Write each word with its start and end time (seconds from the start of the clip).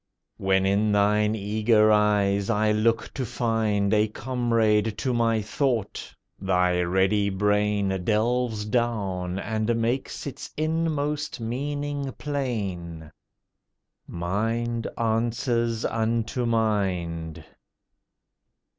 When 0.37 0.65
in 0.65 0.91
thine 0.91 1.35
eager 1.35 1.91
eyes 1.91 2.49
I 2.49 2.71
look 2.71 3.13
to 3.13 3.23
find 3.23 3.93
A 3.93 4.07
comrade 4.07 4.97
to 4.97 5.13
my 5.13 5.43
thought, 5.43 6.11
thy 6.39 6.81
ready 6.81 7.29
brain 7.29 8.03
Delves 8.03 8.65
down 8.65 9.37
and 9.37 9.75
makes 9.79 10.25
its 10.25 10.49
inmost 10.57 11.39
meaning 11.39 12.11
plain: 12.13 13.11
Mind 14.07 14.87
answers 14.97 15.85
unto 15.85 16.47
mind. 16.47 17.45